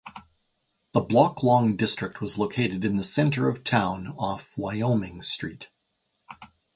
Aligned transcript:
The 0.93 0.99
block-long 1.01 1.75
district 1.75 2.21
was 2.21 2.39
located 2.39 2.83
in 2.83 2.95
the 2.95 3.03
center 3.03 3.47
of 3.47 3.63
town 3.63 4.15
off 4.17 4.57
Wyoming 4.57 5.21
Street. 5.21 5.69